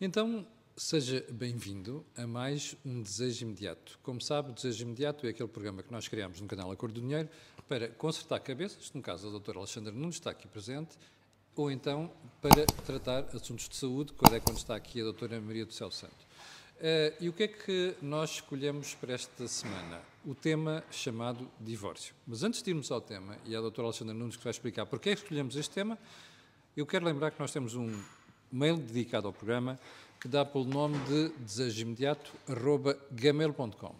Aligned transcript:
Então, 0.00 0.46
seja 0.76 1.26
bem-vindo 1.28 2.06
a 2.16 2.24
mais 2.24 2.76
um 2.86 3.02
Desejo 3.02 3.46
Imediato. 3.46 3.98
Como 4.00 4.20
sabe, 4.20 4.50
o 4.50 4.54
Desejo 4.54 4.84
Imediato 4.84 5.26
é 5.26 5.30
aquele 5.30 5.48
programa 5.48 5.82
que 5.82 5.90
nós 5.90 6.06
criamos 6.06 6.40
no 6.40 6.46
canal 6.46 6.70
A 6.70 6.76
Cor 6.76 6.92
do 6.92 7.00
Dinheiro 7.00 7.28
para 7.68 7.88
consertar 7.88 8.38
cabeças, 8.38 8.92
no 8.92 9.02
caso 9.02 9.26
a 9.26 9.30
doutora 9.32 9.58
Alexandra 9.58 9.90
Nunes 9.90 10.14
está 10.14 10.30
aqui 10.30 10.46
presente, 10.46 10.96
ou 11.56 11.68
então 11.68 12.12
para 12.40 12.64
tratar 12.86 13.24
assuntos 13.34 13.68
de 13.68 13.74
saúde, 13.74 14.12
quando 14.12 14.36
é 14.36 14.38
quando 14.38 14.58
está 14.58 14.76
aqui 14.76 15.00
a 15.00 15.02
doutora 15.02 15.40
Maria 15.40 15.66
do 15.66 15.72
Céu 15.72 15.90
Santo. 15.90 16.14
Uh, 16.76 17.18
e 17.20 17.28
o 17.28 17.32
que 17.32 17.42
é 17.42 17.48
que 17.48 17.96
nós 18.00 18.34
escolhemos 18.34 18.94
para 18.94 19.14
esta 19.14 19.48
semana? 19.48 20.00
O 20.24 20.32
tema 20.32 20.84
chamado 20.92 21.50
divórcio. 21.58 22.14
Mas 22.24 22.44
antes 22.44 22.62
de 22.62 22.70
irmos 22.70 22.92
ao 22.92 23.00
tema, 23.00 23.36
e 23.44 23.52
é 23.52 23.58
a 23.58 23.60
doutora 23.60 23.88
Alexandra 23.88 24.14
Nunes 24.14 24.36
que 24.36 24.44
vai 24.44 24.52
explicar 24.52 24.86
porque 24.86 25.10
é 25.10 25.16
que 25.16 25.22
escolhemos 25.22 25.56
este 25.56 25.74
tema, 25.74 25.98
eu 26.76 26.86
quero 26.86 27.04
lembrar 27.04 27.32
que 27.32 27.40
nós 27.40 27.50
temos 27.50 27.74
um 27.74 27.92
mail 28.50 28.76
dedicado 28.76 29.26
ao 29.26 29.32
programa 29.32 29.78
que 30.20 30.28
dá 30.28 30.44
pelo 30.44 30.64
nome 30.64 30.98
de 31.06 31.28
desejoimediato.gmail.com. 31.38 33.94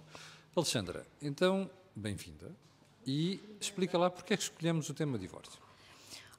Alexandra, 0.56 1.06
então, 1.22 1.70
bem-vinda 1.94 2.50
e 3.06 3.40
explica 3.60 3.96
lá 3.96 4.10
porque 4.10 4.34
é 4.34 4.36
que 4.36 4.42
escolhemos 4.42 4.90
o 4.90 4.94
tema 4.94 5.16
divórcio. 5.18 5.67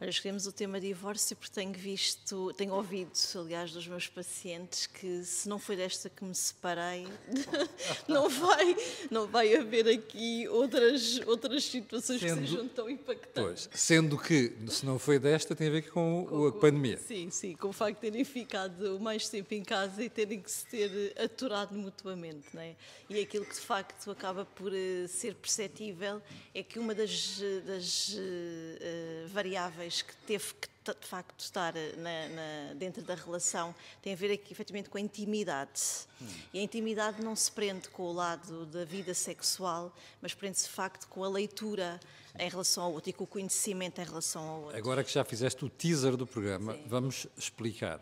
Olha, 0.02 0.12
escolhemos 0.12 0.48
o 0.48 0.54
tema 0.54 0.80
divórcio 0.80 1.36
porque 1.36 1.54
tenho 1.54 1.74
visto, 1.74 2.54
tenho 2.54 2.74
ouvido, 2.74 3.12
aliás, 3.36 3.74
dos 3.74 3.86
meus 3.86 4.08
pacientes 4.08 4.88
que 4.88 5.26
se 5.26 5.50
não 5.50 5.60
foi 5.60 5.76
desta 5.76 6.10
que 6.10 6.24
me 6.24 6.34
separei, 6.34 7.06
não 8.08 8.30
vai, 8.30 8.78
não 9.12 9.28
vai 9.28 9.54
haver 9.54 9.90
aqui 9.90 10.48
outras, 10.48 11.20
outras 11.28 11.66
situações 11.66 12.22
sendo, 12.22 12.42
que 12.42 12.48
sejam 12.48 12.68
tão 12.70 12.90
impactantes. 12.90 13.68
Pois, 13.68 13.70
sendo 13.74 14.18
que 14.18 14.56
se 14.70 14.86
não 14.86 14.98
foi 14.98 15.20
desta 15.20 15.54
tem 15.54 15.68
a 15.68 15.72
ver 15.72 15.92
com, 15.92 16.26
com 16.30 16.48
a 16.48 16.52
pandemia. 16.54 16.98
Sim, 17.00 17.30
sim, 17.30 17.54
com 17.58 17.68
o 17.68 17.74
facto 17.74 17.96
de 17.96 18.10
terem 18.10 18.24
ficado 18.24 19.02
mais 19.02 19.28
tempo 19.28 19.54
em 19.54 19.66
casa 19.66 20.02
e 20.02 20.10
terem 20.10 20.40
que 20.40 20.50
se 20.50 20.66
ter 20.66 21.14
aturado 21.22 21.76
mutuamente, 21.76 22.48
não 22.54 22.62
é? 22.62 22.74
E 23.10 23.20
aquilo 23.20 23.44
que 23.44 23.56
de 23.56 23.62
facto 23.62 24.10
acaba 24.10 24.46
por 24.46 24.72
uh, 24.72 25.08
ser 25.10 25.36
perceptível 25.36 26.22
é 26.56 26.64
que 26.64 26.80
uma 26.80 26.96
das, 26.96 27.42
das 27.66 28.14
uh, 28.14 29.28
variáveis 29.28 29.89
que 30.02 30.16
teve 30.26 30.54
que 30.54 30.70
de 30.94 31.08
facto 31.08 31.40
estar 31.40 31.76
eh, 31.76 31.94
na, 31.98 32.30
na, 32.30 32.74
dentro 32.74 33.02
da 33.04 33.16
relação 33.16 33.76
tem 34.02 34.14
a 34.14 34.16
ver 34.16 34.32
aqui 34.32 34.52
efetivamente 34.52 34.90
com 34.90 34.98
a 34.98 35.02
intimidade. 35.02 35.82
Hum. 36.22 36.28
E 36.54 36.60
a 36.60 36.62
intimidade 36.62 37.24
não 37.24 37.36
se 37.36 37.52
prende 37.52 37.90
com 37.90 38.04
o 38.04 38.14
lado 38.14 38.66
da 38.66 38.86
vida 38.86 39.14
sexual, 39.14 39.94
mas 40.22 40.34
prende-se 40.34 40.66
de 40.66 40.72
facto 40.72 41.08
com 41.08 41.24
a 41.24 41.30
leitura 41.30 42.00
Sim. 42.32 42.46
em 42.46 42.50
relação 42.50 42.84
ao 42.84 42.94
outro 42.94 43.10
e 43.10 43.14
com 43.14 43.24
o 43.24 43.28
conhecimento 43.28 44.00
em 44.02 44.06
relação 44.06 44.42
ao 44.42 44.62
outro. 44.62 44.78
Agora 44.78 45.04
que 45.04 45.12
já 45.12 45.24
fizeste 45.24 45.64
o 45.64 45.70
teaser 45.70 46.16
do 46.16 46.26
programa, 46.26 46.74
Sim. 46.74 46.84
vamos 46.88 47.28
explicar. 47.38 48.00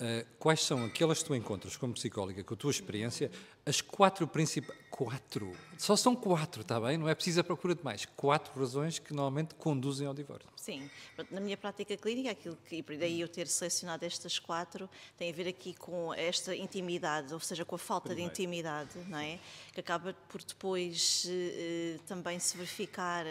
Uh, 0.00 0.26
quais 0.38 0.64
são 0.64 0.82
aquelas 0.86 1.18
que 1.18 1.26
tu 1.26 1.34
encontras 1.34 1.76
como 1.76 1.92
psicóloga, 1.92 2.42
com 2.42 2.54
a 2.54 2.56
tua 2.56 2.70
experiência, 2.70 3.30
as 3.66 3.82
quatro 3.82 4.26
principais. 4.26 4.78
Quatro! 4.90 5.54
Só 5.76 5.94
são 5.94 6.16
quatro, 6.16 6.62
está 6.62 6.80
bem? 6.80 6.96
Não 6.96 7.06
é 7.06 7.14
preciso 7.14 7.40
a 7.40 7.44
procura 7.44 7.74
de 7.74 7.84
mais. 7.84 8.06
Quatro 8.16 8.58
razões 8.58 8.98
que 8.98 9.12
normalmente 9.12 9.54
conduzem 9.54 10.06
ao 10.06 10.14
divórcio. 10.14 10.49
Sim. 10.60 10.90
Na 11.30 11.40
minha 11.40 11.56
prática 11.56 11.96
clínica, 11.96 12.32
aquilo 12.32 12.56
que, 12.66 12.84
e 12.86 12.96
daí 12.98 13.20
eu 13.22 13.28
ter 13.28 13.46
selecionado 13.46 14.04
estas 14.04 14.38
quatro, 14.38 14.90
tem 15.16 15.30
a 15.30 15.32
ver 15.34 15.48
aqui 15.48 15.72
com 15.72 16.12
esta 16.12 16.54
intimidade, 16.54 17.32
ou 17.32 17.40
seja, 17.40 17.64
com 17.64 17.76
a 17.76 17.78
falta 17.78 18.10
Primeiro. 18.10 18.30
de 18.30 18.42
intimidade, 18.42 18.90
não 19.08 19.18
é? 19.18 19.38
Que 19.72 19.80
acaba 19.80 20.14
por 20.28 20.42
depois 20.42 21.26
eh, 21.26 21.98
também 22.06 22.38
se 22.38 22.58
verificar 22.58 23.24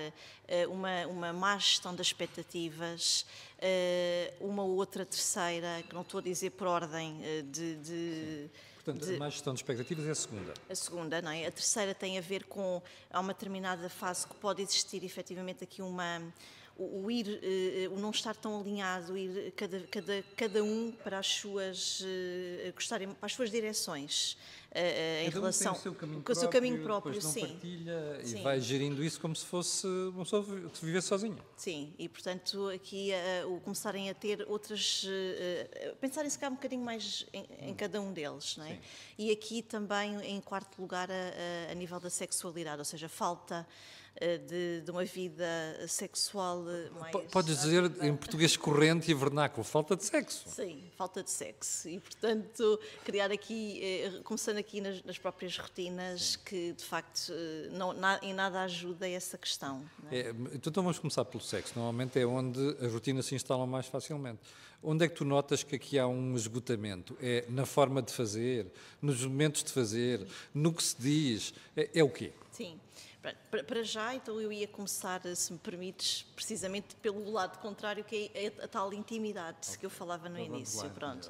eh, 0.47 0.65
uma, 0.67 1.05
uma 1.05 1.31
má 1.31 1.55
gestão 1.59 1.93
das 1.95 2.07
expectativas, 2.07 3.27
eh, 3.59 4.33
uma 4.39 4.63
outra 4.63 5.05
terceira, 5.05 5.83
que 5.87 5.93
não 5.93 6.01
estou 6.01 6.19
a 6.19 6.23
dizer 6.23 6.49
por 6.49 6.65
ordem 6.65 7.19
eh, 7.23 7.43
de, 7.43 7.75
de 7.75 8.49
Portanto, 8.83 9.05
de, 9.05 9.15
a 9.15 9.19
má 9.19 9.29
gestão 9.29 9.53
de 9.53 9.59
expectativas 9.59 10.07
é 10.07 10.11
a 10.11 10.15
segunda. 10.15 10.53
A 10.67 10.75
segunda, 10.75 11.21
não 11.21 11.31
é? 11.31 11.45
A 11.45 11.51
terceira 11.51 11.93
tem 11.93 12.17
a 12.17 12.21
ver 12.21 12.45
com, 12.45 12.81
há 13.11 13.19
uma 13.19 13.33
determinada 13.33 13.87
fase 13.87 14.25
que 14.25 14.33
pode 14.35 14.63
existir 14.63 15.03
efetivamente 15.03 15.63
aqui 15.63 15.81
uma, 15.81 16.21
o, 16.79 17.03
o 17.03 17.11
ir, 17.11 17.27
uh, 17.27 17.93
o 17.93 17.99
não 17.99 18.09
estar 18.09 18.35
tão 18.35 18.59
alinhado, 18.59 19.17
ir 19.17 19.51
cada, 19.51 19.79
cada, 19.81 20.23
cada 20.35 20.63
um 20.63 20.91
para 21.03 21.19
as 21.19 21.27
suas, 21.27 21.99
uh, 22.01 22.73
gostarem, 22.73 23.09
para 23.09 23.25
as 23.25 23.33
suas 23.33 23.51
direções. 23.51 24.37
Uh, 24.69 25.25
em 25.25 25.29
relação 25.29 25.73
com 25.73 25.79
o 25.79 25.81
seu 25.81 25.95
caminho 25.95 26.21
próprio, 26.21 26.37
o 26.37 26.39
seu 26.39 26.49
caminho 26.49 26.83
próprio 26.83 27.21
sim. 27.21 27.39
partilha 27.41 28.21
sim. 28.23 28.39
e 28.39 28.43
vai 28.43 28.61
gerindo 28.61 29.03
isso 29.03 29.19
como 29.19 29.35
se 29.35 29.43
fosse 29.43 29.87
uma 29.87 30.23
pessoa 30.23 30.45
que 30.45 30.85
vivesse 30.85 31.07
sozinha. 31.07 31.43
Sim, 31.57 31.91
e 31.97 32.07
portanto 32.07 32.69
aqui 32.69 33.09
uh, 33.43 33.51
o 33.51 33.59
começarem 33.61 34.11
a 34.11 34.13
ter 34.13 34.45
outras, 34.47 35.05
uh, 35.05 35.95
pensarem 35.95 36.29
se 36.29 36.37
cá 36.37 36.49
um 36.49 36.53
bocadinho 36.53 36.83
mais 36.83 37.25
em, 37.33 37.69
em, 37.69 37.73
cada 37.73 37.99
um 37.99 38.13
deles, 38.13 38.57
não 38.57 38.65
é? 38.65 38.73
Sim. 38.73 38.79
E 39.17 39.31
aqui 39.31 39.63
também 39.63 40.15
em 40.21 40.39
quarto 40.39 40.79
lugar 40.79 41.09
a, 41.09 41.71
a 41.71 41.73
nível 41.73 41.99
da 41.99 42.11
sexualidade, 42.11 42.77
ou 42.77 42.85
seja, 42.85 43.09
falta 43.09 43.65
eh, 43.65 43.65
de, 44.47 44.81
de, 44.81 44.91
uma 44.91 45.05
vida 45.05 45.45
sexual 45.87 46.63
eh, 46.69 46.89
mais. 46.99 47.31
Podes 47.31 47.61
dizer 47.61 47.91
em 48.01 48.15
português 48.15 48.57
corrente 48.57 49.09
e 49.09 49.13
vernáculo, 49.13 49.63
falta 49.63 49.95
de 49.95 50.03
sexo. 50.03 50.49
Sim, 50.49 50.83
falta 50.97 51.23
de 51.23 51.31
sexo. 51.31 51.87
E, 51.87 51.99
portanto, 51.99 52.79
criar 53.05 53.31
aqui, 53.31 53.81
eh, 53.81 54.21
começando 54.23 54.57
aqui 54.57 54.81
nas, 54.81 55.01
nas 55.03 55.17
próprias 55.17 55.57
rotinas, 55.57 56.33
Sim. 56.33 56.39
que 56.45 56.73
de 56.73 56.83
facto 56.83 57.31
não, 57.71 57.93
na, 57.93 58.19
em 58.21 58.33
nada 58.33 58.61
ajuda 58.61 59.07
essa 59.07 59.37
questão. 59.37 59.83
É? 60.11 60.19
É, 60.19 60.29
então 60.53 60.83
vamos 60.83 60.99
começar 60.99 61.23
pelo 61.25 61.43
sexo. 61.43 61.73
Normalmente 61.75 62.19
é 62.19 62.25
onde 62.25 62.59
as 62.81 62.91
rotinas 62.91 63.25
se 63.25 63.35
instalam 63.35 63.65
mais 63.65 63.85
facilmente. 63.85 64.39
Onde 64.81 65.05
é 65.05 65.09
que 65.09 65.15
tu 65.15 65.25
notas 65.25 65.61
que 65.61 65.75
aqui 65.75 65.99
há 65.99 66.07
um 66.07 66.35
esgotamento? 66.35 67.17
É 67.21 67.45
na 67.49 67.65
forma 67.65 68.01
de 68.01 68.13
fazer, 68.13 68.67
nos 69.01 69.23
momentos 69.25 69.63
de 69.63 69.71
fazer, 69.71 70.25
no 70.53 70.73
que 70.73 70.81
se 70.81 70.95
diz? 70.97 71.53
É, 71.75 71.89
é 71.95 72.03
o 72.03 72.09
quê? 72.09 72.31
Sim. 72.51 72.79
Para 73.67 73.83
já, 73.83 74.15
então 74.15 74.39
eu 74.39 74.51
ia 74.51 74.67
começar, 74.67 75.21
se 75.35 75.51
me 75.51 75.59
permites, 75.59 76.25
precisamente 76.35 76.95
pelo 76.95 77.29
lado 77.29 77.59
contrário, 77.59 78.03
que 78.03 78.31
é 78.33 78.47
a, 78.63 78.67
tal 78.67 78.93
intimidade 78.93 79.57
okay. 79.63 79.77
que 79.77 79.85
eu 79.85 79.89
falava 79.89 80.29
no 80.29 80.39
início. 80.39 80.89
Pronto. 80.91 81.29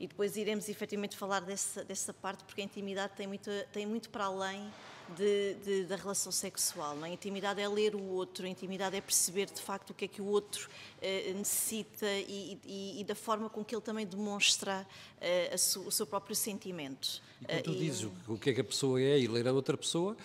E 0.00 0.06
depois 0.06 0.36
iremos 0.36 0.68
efetivamente 0.68 1.16
falar 1.16 1.40
dessa, 1.40 1.84
dessa 1.84 2.12
parte, 2.12 2.44
porque 2.44 2.60
a 2.60 2.64
intimidade 2.64 3.14
tem 3.16 3.26
muito, 3.26 3.50
tem 3.72 3.86
muito 3.86 4.08
para 4.08 4.24
além 4.24 4.70
de, 5.14 5.54
de, 5.56 5.84
da 5.84 5.96
relação 5.96 6.32
sexual. 6.32 7.02
A 7.02 7.08
intimidade 7.08 7.60
é 7.60 7.68
ler 7.68 7.94
o 7.94 8.02
outro, 8.02 8.46
a 8.46 8.48
intimidade 8.48 8.96
é 8.96 9.00
perceber 9.00 9.46
de 9.46 9.60
facto 9.60 9.90
o 9.90 9.94
que 9.94 10.06
é 10.06 10.08
que 10.08 10.20
o 10.20 10.26
outro 10.26 10.68
eh, 10.95 10.95
necessita 11.34 12.06
e, 12.06 12.58
e, 12.64 13.00
e, 13.00 13.04
da 13.04 13.14
forma 13.14 13.48
com 13.48 13.64
que 13.64 13.74
ele 13.74 13.82
também 13.82 14.06
demonstra 14.06 14.86
eh, 15.20 15.56
su, 15.56 15.80
o 15.80 15.90
seu 15.90 16.06
próprio 16.06 16.34
sentimento. 16.34 17.22
E 17.40 17.44
quando 17.46 17.62
tu 17.62 17.70
uh, 17.72 17.76
dizes 17.76 18.10
o 18.26 18.38
que 18.38 18.50
é 18.50 18.54
que 18.54 18.60
a 18.60 18.64
pessoa 18.64 19.00
é 19.00 19.18
e 19.18 19.26
ler 19.26 19.46
a 19.46 19.52
outra 19.52 19.76
pessoa, 19.76 20.16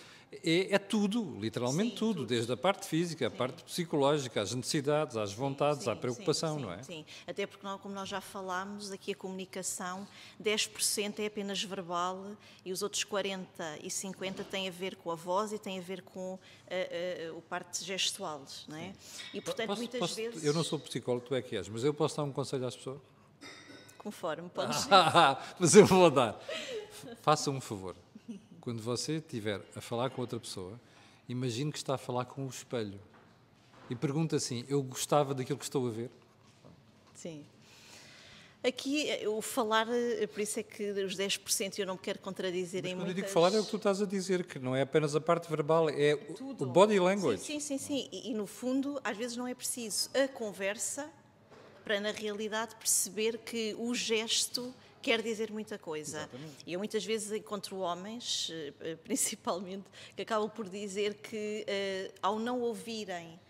é, 0.44 0.74
é 0.74 0.78
tudo, 0.78 1.38
literalmente 1.38 1.90
sim, 1.90 1.96
tudo, 1.96 2.14
tudo, 2.20 2.26
desde 2.26 2.50
a 2.50 2.56
parte 2.56 2.86
física, 2.86 3.26
a 3.26 3.30
parte 3.30 3.62
psicológica, 3.64 4.40
às 4.40 4.54
necessidades, 4.54 5.14
às 5.14 5.32
vontades, 5.34 5.84
sim, 5.84 5.90
à 5.90 5.96
preocupação, 5.96 6.56
sim, 6.56 6.62
não 6.62 6.72
é? 6.72 6.82
Sim, 6.82 7.04
até 7.26 7.46
porque, 7.46 7.66
como 7.82 7.94
nós 7.94 8.08
já 8.08 8.20
falámos, 8.20 8.90
aqui 8.90 9.12
a 9.12 9.14
comunicação, 9.14 10.08
10% 10.42 11.18
é 11.18 11.26
apenas 11.26 11.62
verbal 11.62 12.34
e 12.64 12.72
os 12.72 12.82
outros 12.82 13.04
40% 13.04 13.46
e 13.82 13.88
50% 13.88 14.44
têm 14.44 14.68
a 14.68 14.70
ver 14.70 14.96
com 14.96 15.10
a 15.10 15.14
voz 15.14 15.52
e 15.52 15.58
têm 15.58 15.78
a 15.78 15.82
ver 15.82 16.00
com 16.00 16.38
a, 16.74 17.38
a 17.38 17.40
parte 17.42 17.84
gestual, 17.84 18.42
não 18.68 18.76
é? 18.76 18.92
E, 19.32 19.40
portanto, 19.40 19.66
posso, 19.66 19.80
muitas 19.80 20.00
posso, 20.00 20.16
vezes... 20.16 20.44
Eu 20.44 20.52
não 20.54 20.64
sou 20.64 20.78
psicólogo, 20.78 21.26
tu 21.26 21.34
é 21.34 21.42
que 21.42 21.56
és, 21.56 21.68
mas 21.68 21.84
eu 21.84 21.92
posso 21.92 22.16
dar 22.16 22.24
um 22.24 22.32
conselho 22.32 22.66
às 22.66 22.76
pessoas? 22.76 23.00
Conforme, 23.98 24.48
podes 24.54 24.88
Mas 25.58 25.74
eu 25.74 25.86
vou 25.86 26.10
dar. 26.10 26.40
Faça 27.22 27.50
um 27.50 27.60
favor 27.60 27.94
quando 28.62 28.80
você 28.80 29.14
estiver 29.14 29.60
a 29.74 29.80
falar 29.80 30.08
com 30.10 30.20
outra 30.20 30.38
pessoa, 30.38 30.80
imagine 31.28 31.72
que 31.72 31.78
está 31.78 31.96
a 31.96 31.98
falar 31.98 32.26
com 32.26 32.46
o 32.46 32.48
espelho 32.48 33.00
e 33.90 33.96
pergunta 33.96 34.36
assim: 34.36 34.64
Eu 34.68 34.80
gostava 34.84 35.34
daquilo 35.34 35.58
que 35.58 35.64
estou 35.64 35.86
a 35.88 35.90
ver? 35.90 36.10
Sim. 37.12 37.44
Aqui, 38.64 39.08
o 39.26 39.42
falar, 39.42 39.88
eh, 39.90 40.24
por 40.28 40.40
isso 40.40 40.60
é 40.60 40.62
que 40.62 40.92
os 40.92 41.16
10% 41.16 41.80
eu 41.80 41.86
não 41.86 41.94
me 41.94 42.00
quero 42.00 42.20
contradizer 42.20 42.82
Mas 42.82 42.92
em 42.92 42.94
quando 42.94 43.06
muitas... 43.06 43.18
eu 43.18 43.24
digo 43.24 43.34
falar 43.34 43.52
é 43.52 43.58
o 43.58 43.64
que 43.64 43.70
tu 43.70 43.76
estás 43.76 44.00
a 44.00 44.06
dizer, 44.06 44.44
que 44.44 44.60
não 44.60 44.76
é 44.76 44.82
apenas 44.82 45.16
a 45.16 45.20
parte 45.20 45.50
verbal, 45.50 45.90
é 45.90 46.14
Tudo. 46.14 46.62
o 46.62 46.66
body 46.68 47.00
language. 47.00 47.42
Sim, 47.42 47.58
sim, 47.58 47.76
sim. 47.76 48.02
sim. 48.02 48.08
E, 48.12 48.30
e, 48.30 48.34
no 48.34 48.46
fundo, 48.46 49.00
às 49.02 49.16
vezes 49.16 49.36
não 49.36 49.48
é 49.48 49.54
preciso 49.54 50.08
a 50.14 50.28
conversa 50.28 51.10
para, 51.84 51.98
na 51.98 52.12
realidade, 52.12 52.76
perceber 52.76 53.38
que 53.38 53.74
o 53.80 53.92
gesto 53.96 54.72
quer 55.02 55.20
dizer 55.20 55.50
muita 55.50 55.76
coisa. 55.76 56.18
Exatamente. 56.18 56.56
E 56.64 56.72
eu 56.72 56.78
muitas 56.78 57.04
vezes 57.04 57.32
encontro 57.32 57.78
homens, 57.78 58.52
eh, 58.80 58.96
principalmente, 59.02 59.86
que 60.14 60.22
acabam 60.22 60.48
por 60.48 60.68
dizer 60.68 61.14
que 61.14 61.66
ao 62.22 62.38
não 62.38 62.60
ouvirem 62.60 63.40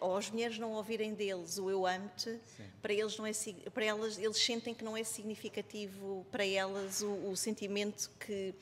ou 0.00 0.16
as 0.16 0.30
mulheres 0.30 0.58
não 0.58 0.72
ouvirem 0.72 1.14
deles 1.14 1.58
o 1.58 1.70
eu 1.70 1.86
amo-te, 1.86 2.38
para 2.80 2.92
eles 2.92 3.16
não 3.18 3.26
é 3.26 3.32
para 3.72 3.84
elas 3.84 4.18
eles 4.18 4.38
sentem 4.38 4.74
que 4.74 4.82
não 4.82 4.96
é 4.96 5.04
significativo 5.04 6.26
para 6.30 6.46
elas 6.46 7.02
o, 7.02 7.30
o 7.30 7.36
sentimento 7.36 8.10
que 8.18 8.54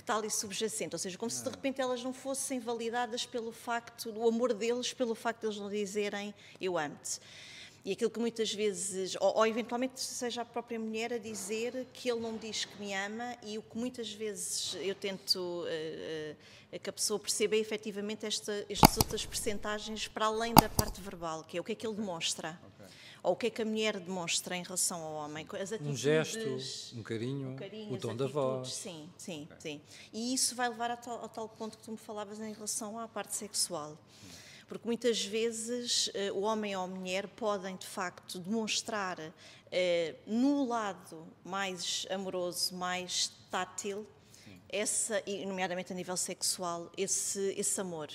que 0.00 0.02
está 0.02 0.16
ali 0.16 0.30
subjacente, 0.30 0.94
ou 0.94 0.98
seja, 0.98 1.18
como 1.18 1.30
se 1.30 1.44
de 1.44 1.50
repente 1.50 1.78
elas 1.78 2.02
não 2.02 2.12
fossem 2.12 2.58
validadas 2.58 3.26
pelo 3.26 3.52
facto, 3.52 4.10
do 4.10 4.26
amor 4.26 4.54
deles, 4.54 4.94
pelo 4.94 5.14
facto 5.14 5.40
de 5.40 5.46
eles 5.48 5.58
não 5.58 5.68
dizerem 5.68 6.34
eu 6.58 6.78
amo-te. 6.78 7.20
E 7.82 7.92
aquilo 7.92 8.10
que 8.10 8.20
muitas 8.20 8.52
vezes, 8.52 9.16
ou, 9.18 9.38
ou, 9.38 9.46
eventualmente 9.46 10.00
seja 10.00 10.42
a 10.42 10.44
própria 10.44 10.78
mulher 10.78 11.14
a 11.14 11.18
dizer 11.18 11.86
que 11.94 12.10
ele 12.10 12.20
não 12.20 12.36
diz 12.36 12.66
que 12.66 12.78
me 12.78 12.92
ama, 12.92 13.36
e 13.42 13.56
o 13.56 13.62
que 13.62 13.78
muitas 13.78 14.12
vezes 14.12 14.76
eu 14.80 14.94
tento 14.94 15.36
uh, 15.38 16.74
uh, 16.74 16.78
que 16.78 16.90
a 16.90 16.92
pessoa 16.92 17.18
perceba 17.18 17.56
é 17.56 17.58
efetivamente 17.58 18.26
esta, 18.26 18.66
estas 18.68 18.98
outras 18.98 19.24
percentagens 19.24 20.06
para 20.06 20.26
além 20.26 20.52
da 20.52 20.68
parte 20.68 21.00
verbal, 21.00 21.42
que 21.42 21.56
é 21.56 21.60
o 21.60 21.64
que 21.64 21.72
é 21.72 21.74
que 21.74 21.86
ele 21.86 21.96
demonstra. 21.96 22.60
Okay. 22.74 22.86
Ou 23.22 23.32
o 23.32 23.36
que 23.36 23.46
é 23.46 23.50
que 23.50 23.62
a 23.62 23.64
mulher 23.64 23.98
demonstra 23.98 24.56
em 24.56 24.62
relação 24.62 25.02
ao 25.02 25.14
homem? 25.14 25.46
Um 25.80 25.96
gesto, 25.96 26.38
um 26.94 27.02
carinho, 27.02 27.50
um 27.50 27.56
carinho 27.56 27.94
o 27.94 27.98
tom 27.98 28.14
da 28.14 28.26
voz. 28.26 28.74
Sim, 28.74 29.08
sim, 29.16 29.48
okay. 29.50 29.56
sim. 29.58 29.80
E 30.12 30.34
isso 30.34 30.54
vai 30.54 30.68
levar 30.68 30.90
ao 30.90 30.96
tal, 30.98 31.20
ao 31.22 31.28
tal 31.28 31.48
ponto 31.48 31.78
que 31.78 31.84
tu 31.84 31.92
me 31.92 31.98
falavas 31.98 32.40
em 32.40 32.52
relação 32.52 32.98
à 32.98 33.08
parte 33.08 33.34
sexual. 33.34 33.92
Hum 34.24 34.49
porque 34.70 34.86
muitas 34.86 35.24
vezes 35.24 36.08
eh, 36.14 36.30
o 36.30 36.42
homem 36.42 36.76
ou 36.76 36.84
a 36.84 36.86
mulher 36.86 37.26
podem 37.26 37.74
de 37.74 37.88
facto 37.88 38.38
demonstrar 38.38 39.18
eh, 39.72 40.14
no 40.24 40.64
lado 40.64 41.26
mais 41.44 42.06
amoroso, 42.08 42.72
mais 42.76 43.32
tátil, 43.50 44.06
essa, 44.68 45.20
e 45.26 45.44
nomeadamente 45.44 45.92
a 45.92 45.96
nível 45.96 46.16
sexual, 46.16 46.88
esse, 46.96 47.52
esse 47.58 47.80
amor. 47.80 48.10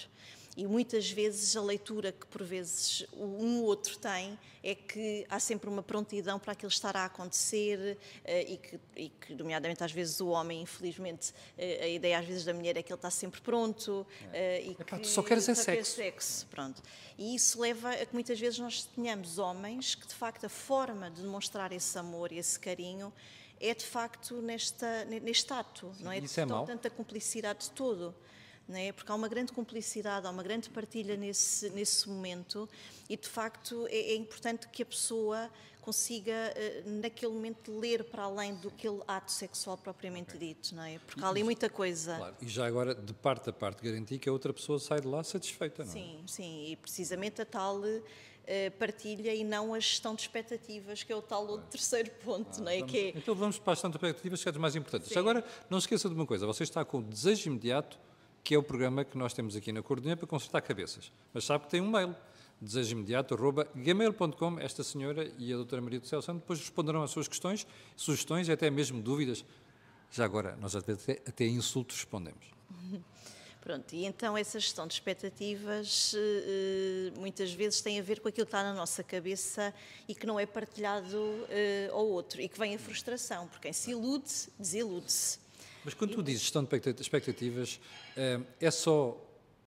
E 0.57 0.65
muitas 0.65 1.11
vezes 1.11 1.55
a 1.57 1.61
leitura 1.61 2.13
que 2.13 2.25
por 2.27 2.41
vezes 2.41 3.05
um 3.13 3.59
ou 3.59 3.65
outro 3.65 3.97
tem 3.97 4.39
é 4.63 4.73
que 4.73 5.25
há 5.29 5.37
sempre 5.37 5.69
uma 5.69 5.83
prontidão 5.83 6.39
para 6.39 6.53
aquilo 6.53 6.71
estar 6.71 6.95
a 6.95 7.05
acontecer 7.05 7.97
eh, 8.23 8.53
e 8.53 8.57
que, 8.57 8.79
e 8.95 9.09
que 9.09 9.35
nomeadamente 9.35 9.83
às 9.83 9.91
vezes 9.91 10.21
o 10.21 10.29
homem, 10.29 10.61
infelizmente, 10.61 11.33
eh, 11.57 11.83
a 11.83 11.87
ideia 11.87 12.19
às 12.19 12.25
vezes 12.25 12.45
da 12.45 12.53
mulher 12.53 12.77
é 12.77 12.81
que 12.81 12.91
ele 12.91 12.97
está 12.97 13.11
sempre 13.11 13.41
pronto 13.41 14.07
é. 14.31 14.61
e 14.61 14.71
Epá, 14.71 14.97
que 14.97 15.07
só 15.07 15.21
queres 15.21 15.47
é 15.49 15.55
sexo. 15.55 15.95
sexo. 15.95 16.47
Pronto. 16.47 16.81
E 17.17 17.35
isso 17.35 17.59
leva 17.59 17.91
a 17.91 18.05
que 18.05 18.13
muitas 18.13 18.39
vezes 18.39 18.57
nós 18.57 18.85
tenhamos 18.85 19.37
homens 19.37 19.93
que 19.93 20.07
de 20.07 20.15
facto 20.15 20.45
a 20.45 20.49
forma 20.49 21.11
de 21.11 21.21
demonstrar 21.21 21.73
esse 21.73 21.97
amor 21.99 22.31
e 22.31 22.37
esse 22.37 22.57
carinho 22.57 23.13
é 23.59 23.73
de 23.73 23.85
facto 23.85 24.41
nesta, 24.41 25.05
neste 25.05 25.51
ato, 25.51 25.91
não 25.99 26.11
é? 26.11 26.19
Isso 26.19 26.39
é 26.39 26.45
mau. 26.45 26.65
tanta 26.65 26.89
cumplicidade 26.89 27.65
de 27.65 27.71
todo 27.71 28.15
é? 28.69 28.91
porque 28.91 29.11
há 29.11 29.15
uma 29.15 29.27
grande 29.27 29.51
cumplicidade, 29.51 30.25
há 30.25 30.29
uma 30.29 30.43
grande 30.43 30.69
partilha 30.69 31.15
nesse, 31.15 31.69
nesse 31.69 32.09
momento 32.09 32.67
e, 33.09 33.15
de 33.15 33.27
facto, 33.27 33.87
é, 33.89 34.13
é 34.13 34.15
importante 34.15 34.67
que 34.69 34.81
a 34.81 34.85
pessoa 34.85 35.49
consiga, 35.85 36.31
eh, 36.31 36.81
naquele 36.83 37.31
momento, 37.31 37.77
ler 37.79 38.03
para 38.05 38.23
além 38.23 38.55
do 38.55 38.69
aquele 38.69 39.01
ato 39.07 39.31
sexual 39.31 39.77
propriamente 39.77 40.35
okay. 40.35 40.47
dito, 40.47 40.73
não 40.73 40.81
é? 40.81 40.97
Porque 40.97 41.23
há 41.23 41.29
ali 41.29 41.43
muita 41.43 41.69
coisa. 41.69 42.15
Claro. 42.17 42.35
E 42.41 42.47
já 42.47 42.65
agora, 42.65 42.95
de 42.95 43.13
parte 43.13 43.51
a 43.51 43.53
parte, 43.53 43.83
garantir 43.83 44.17
que 44.17 44.27
a 44.27 44.31
outra 44.31 44.51
pessoa 44.51 44.79
sai 44.79 44.99
de 44.99 45.07
lá 45.07 45.23
satisfeita, 45.23 45.83
não 45.83 45.91
é? 45.91 45.93
Sim, 45.93 46.23
sim, 46.25 46.71
e 46.71 46.75
precisamente 46.75 47.39
a 47.39 47.45
tal 47.45 47.77
uh, 47.77 48.01
partilha 48.79 49.31
e 49.35 49.43
não 49.43 49.75
a 49.75 49.79
gestão 49.79 50.15
de 50.15 50.23
expectativas, 50.23 51.03
que 51.03 51.13
é 51.13 51.15
o 51.15 51.21
tal 51.21 51.45
outro 51.45 51.67
terceiro 51.69 52.09
ponto, 52.23 52.49
ah, 52.57 52.63
não 52.63 52.71
é? 52.71 52.79
Vamos, 52.79 52.91
que 52.91 52.97
é... 52.97 53.09
Então 53.09 53.35
vamos 53.35 53.59
para 53.59 53.73
a 53.73 53.75
gestão 53.75 53.91
de 53.91 53.97
expectativas, 53.97 54.43
que 54.43 54.49
é 54.49 54.51
mais 54.53 54.75
importantes. 54.75 55.09
Sim. 55.09 55.19
Agora, 55.19 55.45
não 55.69 55.79
se 55.79 55.85
esqueça 55.85 56.09
de 56.09 56.15
uma 56.15 56.25
coisa, 56.25 56.47
você 56.47 56.63
está 56.63 56.83
com 56.83 56.97
o 56.97 57.03
desejo 57.03 57.47
imediato 57.47 57.99
que 58.45 58.53
é 58.53 58.57
o 58.59 58.63
programa 58.63 59.03
que 59.03 59.17
nós 59.17 59.33
temos 59.33 59.55
aqui 59.55 59.71
na 59.71 59.81
Coordinha 59.81 60.15
para 60.15 60.27
consertar 60.27 60.61
cabeças. 60.61 61.11
Mas 61.33 61.45
sabe 61.45 61.63
que 61.65 61.71
tem 61.71 61.81
um 61.81 61.89
mail, 61.89 62.15
desejoimediato.gmail.com. 62.61 64.59
Esta 64.59 64.83
senhora 64.83 65.33
e 65.39 65.51
a 65.51 65.55
doutora 65.55 65.81
Maria 65.81 65.99
do 65.99 66.05
Céu 66.05 66.21
Santo 66.21 66.41
depois 66.41 66.59
responderão 66.59 67.01
às 67.01 67.09
suas 67.09 67.27
questões, 67.27 67.65
sugestões 67.95 68.47
e 68.47 68.51
até 68.51 68.69
mesmo 68.69 69.01
dúvidas. 69.01 69.43
Já 70.11 70.25
agora, 70.25 70.55
nós 70.61 70.75
até, 70.75 70.93
até 71.27 71.45
insultos 71.45 71.95
respondemos. 71.97 72.45
Pronto, 73.59 73.95
e 73.95 74.05
então 74.05 74.37
essa 74.37 74.59
gestão 74.59 74.85
de 74.85 74.93
expectativas 74.93 76.13
eh, 76.15 77.11
muitas 77.17 77.51
vezes 77.51 77.81
tem 77.81 77.99
a 77.99 78.03
ver 78.03 78.19
com 78.19 78.27
aquilo 78.27 78.45
que 78.45 78.49
está 78.55 78.61
na 78.61 78.75
nossa 78.75 79.03
cabeça 79.03 79.73
e 80.07 80.13
que 80.13 80.27
não 80.27 80.39
é 80.39 80.45
partilhado 80.45 81.17
eh, 81.49 81.89
ao 81.91 82.05
outro 82.05 82.39
e 82.39 82.47
que 82.47 82.59
vem 82.59 82.75
a 82.75 82.77
frustração, 82.79 83.47
porque 83.47 83.63
quem 83.63 83.73
se 83.73 83.89
ilude, 83.89 84.31
desilude-se. 84.59 85.44
Mas 85.85 85.93
quando 85.93 86.15
tu 86.15 86.23
dizes 86.23 86.41
gestão 86.41 86.63
de 86.63 87.01
expectativas, 87.01 87.79
eh, 88.17 88.39
é 88.59 88.71
só, 88.71 89.15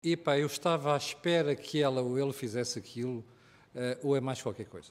epá, 0.03 0.37
eu 0.37 0.49
estava 0.49 0.93
à 0.93 0.97
espera 0.97 1.55
que 1.55 1.81
ela 1.81 2.03
ou 2.03 2.19
ele 2.19 2.33
fizesse 2.33 2.77
aquilo, 2.77 3.25
eh, 3.73 3.97
ou 4.03 4.17
é 4.17 4.21
mais 4.21 4.43
qualquer 4.43 4.67
coisa? 4.67 4.91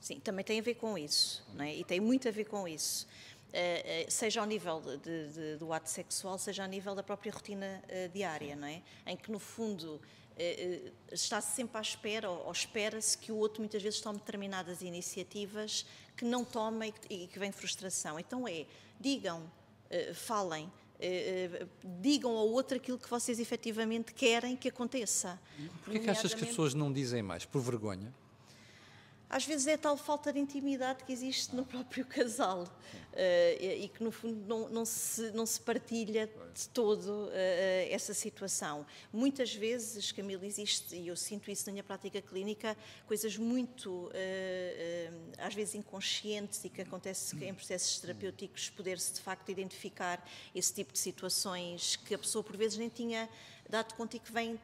Sim, 0.00 0.20
também 0.20 0.44
tem 0.44 0.60
a 0.60 0.62
ver 0.62 0.74
com 0.74 0.96
isso, 0.96 1.44
não 1.52 1.64
é? 1.64 1.74
e 1.74 1.82
tem 1.82 1.98
muito 1.98 2.28
a 2.28 2.30
ver 2.30 2.44
com 2.44 2.68
isso. 2.68 3.08
Uh, 3.48 4.10
seja 4.10 4.40
ao 4.40 4.46
nível 4.46 4.80
de, 4.80 5.28
de, 5.28 5.56
do 5.56 5.72
ato 5.72 5.88
sexual, 5.88 6.38
seja 6.38 6.62
ao 6.62 6.68
nível 6.68 6.94
da 6.94 7.02
própria 7.02 7.32
rotina 7.32 7.82
uh, 7.84 8.12
diária, 8.12 8.54
não 8.54 8.68
é? 8.68 8.82
Em 9.06 9.16
que, 9.16 9.32
no 9.32 9.38
fundo, 9.38 9.94
uh, 9.94 10.92
está-se 11.10 11.56
sempre 11.56 11.78
à 11.78 11.80
espera, 11.80 12.30
ou, 12.30 12.44
ou 12.44 12.52
espera-se 12.52 13.16
que 13.16 13.32
o 13.32 13.36
outro 13.36 13.62
muitas 13.62 13.82
vezes 13.82 14.02
tome 14.02 14.18
determinadas 14.18 14.82
iniciativas 14.82 15.86
que 16.14 16.26
não 16.26 16.44
toma 16.44 16.88
e 16.88 16.92
que, 16.92 17.14
e 17.14 17.26
que 17.26 17.38
vem 17.38 17.50
frustração. 17.50 18.20
Então 18.20 18.46
é, 18.46 18.66
digam, 19.00 19.50
falem, 20.14 20.70
eh, 21.00 21.48
eh, 21.60 21.66
digam 22.00 22.32
ao 22.32 22.48
outro 22.48 22.76
aquilo 22.76 22.98
que 22.98 23.08
vocês 23.08 23.38
efetivamente 23.38 24.12
querem 24.12 24.56
que 24.56 24.68
aconteça. 24.68 25.40
Por 25.84 25.92
que 25.92 26.10
achas 26.10 26.34
que 26.34 26.42
as 26.42 26.48
pessoas 26.50 26.74
não 26.74 26.92
dizem 26.92 27.22
mais? 27.22 27.44
Por 27.44 27.60
vergonha? 27.60 28.12
Às 29.30 29.44
vezes 29.44 29.66
é 29.66 29.76
tal 29.76 29.96
falta 29.96 30.32
de 30.32 30.38
intimidade 30.38 31.04
que 31.04 31.12
existe 31.12 31.54
no 31.54 31.64
próprio 31.64 32.04
casal 32.06 32.62
uh, 32.62 32.68
e, 33.60 33.84
e, 33.84 33.88
que 33.88 34.02
no 34.02 34.10
fundo 34.10 34.46
não, 34.46 34.68
não, 34.68 34.84
se, 34.84 35.30
não 35.32 35.44
se 35.44 35.60
partilha 35.60 36.30
de 36.54 36.68
todo 36.70 37.26
uh, 37.26 37.30
essa 37.90 38.14
situação. 38.14 38.86
Muitas 39.12 39.54
vezes, 39.54 40.10
Camila, 40.12 40.46
existe, 40.46 40.96
e 40.96 41.08
eu 41.08 41.16
sinto 41.16 41.50
isso 41.50 41.66
na 41.66 41.72
minha 41.72 41.84
prática 41.84 42.22
clínica, 42.22 42.76
coisas 43.06 43.36
muito, 43.36 44.06
uh, 44.06 45.32
às 45.38 45.54
vezes 45.54 45.74
inconscientes 45.74 46.64
e 46.64 46.70
que 46.70 46.80
acontece 46.80 47.36
em 47.44 47.52
processos 47.52 47.98
terapêuticos, 48.00 48.70
poder-se 48.70 49.12
de 49.12 49.20
facto 49.20 49.50
identificar 49.50 50.26
esse 50.54 50.72
tipo 50.72 50.92
de 50.92 50.98
situações 50.98 51.96
que 51.96 52.14
a 52.14 52.18
pessoa 52.18 52.42
por 52.42 52.56
vezes 52.56 52.78
nem 52.78 52.88
tinha 52.88 53.28
dado 53.68 53.94
conta 53.94 54.16
e 54.16 54.18
que 54.18 54.32
vem, 54.32 54.58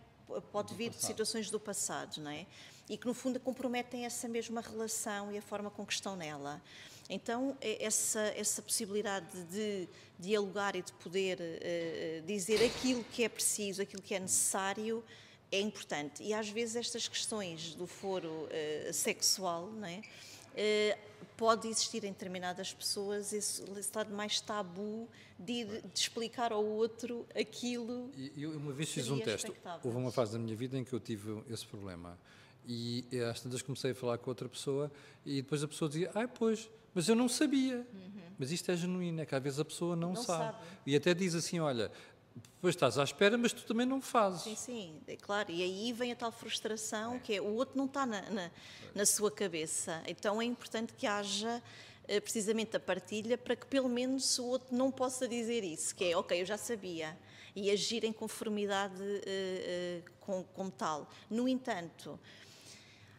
pode 0.52 0.74
vir 0.74 0.90
de 0.90 1.04
situações 1.04 1.50
do 1.50 1.60
passado, 1.60 2.20
não 2.20 2.30
é? 2.30 2.46
e 2.88 2.96
que, 2.96 3.06
no 3.06 3.14
fundo, 3.14 3.40
comprometem 3.40 4.04
essa 4.04 4.28
mesma 4.28 4.60
relação 4.60 5.32
e 5.32 5.38
a 5.38 5.42
forma 5.42 5.70
com 5.70 5.86
que 5.86 5.92
estão 5.92 6.16
nela. 6.16 6.62
Então, 7.08 7.56
essa, 7.60 8.20
essa 8.36 8.62
possibilidade 8.62 9.44
de 9.44 9.88
dialogar 10.18 10.74
e 10.74 10.82
de 10.82 10.92
poder 10.94 11.38
uh, 11.38 12.26
dizer 12.26 12.64
aquilo 12.64 13.04
que 13.04 13.24
é 13.24 13.28
preciso, 13.28 13.82
aquilo 13.82 14.02
que 14.02 14.14
é 14.14 14.20
necessário, 14.20 15.04
é 15.52 15.60
importante. 15.60 16.22
E 16.22 16.32
às 16.32 16.48
vezes 16.48 16.76
estas 16.76 17.06
questões 17.06 17.74
do 17.74 17.86
foro 17.86 18.28
uh, 18.28 18.92
sexual, 18.92 19.66
não 19.70 19.86
é? 19.86 20.02
Uh, 20.54 21.14
pode 21.36 21.68
existir 21.68 22.04
em 22.04 22.12
determinadas 22.12 22.72
pessoas 22.72 23.32
esse, 23.32 23.62
esse 23.76 23.90
lado 23.94 24.14
mais 24.14 24.40
tabu 24.40 25.08
de, 25.38 25.64
de, 25.64 25.82
explicar 25.94 26.52
ao 26.52 26.64
outro 26.64 27.26
aquilo. 27.34 28.10
E 28.16 28.42
eu 28.42 28.52
uma 28.52 28.72
vez 28.72 28.90
fiz 28.90 29.10
um 29.10 29.18
teste. 29.18 29.52
Houve 29.82 29.98
uma 29.98 30.12
fase 30.12 30.32
da 30.32 30.38
minha 30.38 30.54
vida 30.54 30.78
em 30.78 30.84
que 30.84 30.92
eu 30.92 31.00
tive 31.00 31.42
esse 31.50 31.66
problema. 31.66 32.18
E 32.66 33.04
às 33.30 33.40
tantas 33.40 33.60
comecei 33.60 33.90
a 33.90 33.94
falar 33.94 34.16
com 34.18 34.30
outra 34.30 34.48
pessoa 34.48 34.90
e 35.24 35.42
depois 35.42 35.62
a 35.62 35.68
pessoa 35.68 35.88
dizia, 35.88 36.10
ah, 36.14 36.26
pois, 36.26 36.70
mas 36.94 37.08
eu 37.08 37.14
não 37.14 37.28
sabia. 37.28 37.86
Uhum. 37.92 38.10
Mas 38.38 38.50
isto 38.50 38.70
é 38.70 38.76
genuíno, 38.76 39.20
é 39.20 39.26
que 39.26 39.34
às 39.34 39.42
vezes 39.42 39.60
a 39.60 39.64
pessoa 39.64 39.94
não, 39.94 40.14
não 40.14 40.22
sabe. 40.22 40.54
sabe. 40.54 40.66
E 40.86 40.96
até 40.96 41.12
diz 41.12 41.34
assim, 41.34 41.60
olha, 41.60 41.90
depois 42.34 42.74
estás 42.74 42.98
à 42.98 43.04
espera, 43.04 43.38
mas 43.38 43.52
tu 43.52 43.62
também 43.64 43.86
não 43.86 44.00
fazes. 44.00 44.42
Sim, 44.42 44.56
sim, 44.56 45.00
é 45.06 45.16
claro. 45.16 45.50
E 45.50 45.62
aí 45.62 45.92
vem 45.92 46.12
a 46.12 46.16
tal 46.16 46.32
frustração, 46.32 47.16
é. 47.16 47.18
que 47.18 47.34
é 47.34 47.40
o 47.40 47.54
outro 47.54 47.76
não 47.76 47.84
está 47.84 48.04
na, 48.04 48.22
na, 48.30 48.50
na, 48.94 49.06
sua 49.06 49.30
cabeça. 49.30 50.02
Então 50.06 50.40
é 50.40 50.44
importante 50.44 50.92
que 50.94 51.06
haja 51.06 51.62
eh, 52.08 52.20
precisamente 52.20 52.76
a 52.76 52.80
partilha 52.80 53.38
para 53.38 53.54
que 53.54 53.66
pelo 53.66 53.88
menos 53.88 54.38
o 54.38 54.46
outro 54.46 54.74
não 54.74 54.90
possa 54.90 55.28
dizer 55.28 55.62
isso, 55.62 55.94
que 55.94 56.04
é, 56.04 56.16
ok, 56.16 56.40
eu 56.40 56.46
já 56.46 56.56
sabia, 56.56 57.16
e 57.54 57.70
agir 57.70 58.02
em 58.02 58.12
conformidade 58.12 59.00
uh, 59.00 59.06
uh, 59.06 60.10
com, 60.18 60.42
como 60.54 60.70
tal. 60.70 61.08
No 61.30 61.46
entanto, 61.46 62.18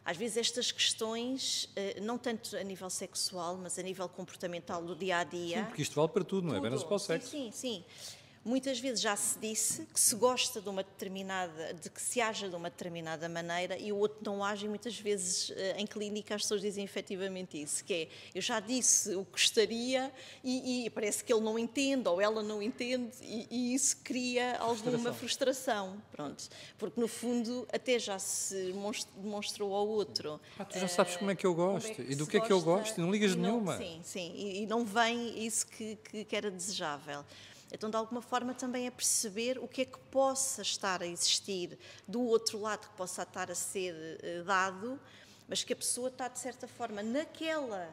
às 0.04 0.16
vezes 0.16 0.36
estas 0.36 0.70
questões, 0.70 1.68
não 2.02 2.18
tanto 2.18 2.56
a 2.56 2.62
nível 2.62 2.88
sexual, 2.90 3.56
mas 3.56 3.78
a 3.78 3.82
nível 3.82 4.08
comportamental 4.08 4.84
do 4.84 4.94
dia 4.94 5.18
a 5.18 5.24
dia. 5.24 5.58
Sim, 5.58 5.64
porque 5.64 5.82
isto 5.82 5.96
vale 5.96 6.08
para 6.08 6.22
tudo, 6.22 6.46
não 6.46 6.54
é? 6.54 6.58
Apenas 6.58 6.84
para 6.84 6.94
o 6.94 6.98
sexo. 6.98 7.30
Sim, 7.30 7.50
sim, 7.50 7.84
sim. 7.88 8.24
Muitas 8.46 8.78
vezes 8.78 9.00
já 9.00 9.16
se 9.16 9.36
disse 9.40 9.84
que 9.92 9.98
se 9.98 10.14
gosta 10.14 10.60
de 10.60 10.68
uma 10.68 10.84
determinada, 10.84 11.74
de 11.74 11.90
que 11.90 12.00
se 12.00 12.20
haja 12.20 12.48
de 12.48 12.54
uma 12.54 12.70
determinada 12.70 13.28
maneira 13.28 13.76
e 13.76 13.90
o 13.92 13.96
outro 13.96 14.18
não 14.22 14.44
age, 14.44 14.66
e 14.66 14.68
muitas 14.68 14.96
vezes 14.96 15.50
eh, 15.56 15.74
em 15.76 15.84
clínica 15.84 16.36
as 16.36 16.42
pessoas 16.42 16.60
dizem 16.60 16.84
efetivamente 16.84 17.60
isso, 17.60 17.84
que 17.84 17.92
é, 17.92 18.08
eu 18.32 18.40
já 18.40 18.60
disse 18.60 19.16
o 19.16 19.24
que 19.24 19.32
gostaria 19.32 20.12
e, 20.44 20.86
e 20.86 20.90
parece 20.90 21.24
que 21.24 21.32
ele 21.32 21.42
não 21.42 21.58
entende 21.58 22.08
ou 22.08 22.20
ela 22.20 22.40
não 22.40 22.62
entende 22.62 23.16
e, 23.20 23.48
e 23.50 23.74
isso 23.74 23.96
cria 24.04 24.56
alguma 24.58 25.12
frustração. 25.12 26.00
pronto, 26.12 26.48
porque 26.78 27.00
no 27.00 27.08
fundo 27.08 27.66
até 27.72 27.98
já 27.98 28.16
se 28.16 28.72
demonstrou 29.16 29.74
ao 29.74 29.88
outro. 29.88 30.40
Ah, 30.56 30.64
tu 30.64 30.78
já 30.78 30.86
sabes 30.86 31.16
como 31.16 31.32
é 31.32 31.34
que 31.34 31.44
eu 31.44 31.52
gosto 31.52 31.90
é 31.90 31.94
que 31.94 32.02
e 32.02 32.14
do 32.14 32.28
que 32.28 32.36
é 32.36 32.40
que 32.40 32.52
eu 32.52 32.60
gosto 32.60 32.96
e 32.96 33.00
não 33.00 33.10
ligas 33.10 33.34
não, 33.34 33.42
nenhuma. 33.42 33.76
Sim, 33.76 34.00
sim, 34.04 34.32
e, 34.36 34.62
e 34.62 34.66
não 34.66 34.84
vem 34.84 35.44
isso 35.44 35.66
que, 35.66 35.96
que, 35.96 36.24
que 36.24 36.36
era 36.36 36.48
desejável. 36.48 37.24
Então, 37.72 37.90
de 37.90 37.96
alguma 37.96 38.22
forma, 38.22 38.54
também 38.54 38.86
é 38.86 38.90
perceber 38.90 39.58
o 39.58 39.66
que 39.66 39.82
é 39.82 39.84
que 39.84 39.98
possa 40.10 40.62
estar 40.62 41.02
a 41.02 41.06
existir 41.06 41.78
do 42.06 42.22
outro 42.22 42.60
lado, 42.60 42.88
que 42.88 42.96
possa 42.96 43.22
estar 43.22 43.50
a 43.50 43.54
ser 43.54 43.94
uh, 43.94 44.44
dado, 44.44 45.00
mas 45.48 45.64
que 45.64 45.72
a 45.72 45.76
pessoa 45.76 46.08
está, 46.08 46.28
de 46.28 46.38
certa 46.38 46.68
forma, 46.68 47.02
naquela. 47.02 47.88